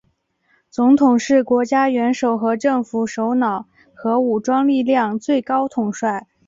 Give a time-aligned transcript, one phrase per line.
[0.71, 6.25] 总统是国家元首和政府首脑和武装力量最高统帅。